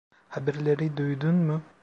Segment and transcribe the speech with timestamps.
[0.29, 1.61] Haberleri duydun mu?